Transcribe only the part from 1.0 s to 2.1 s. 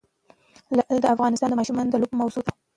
د افغان ماشومانو د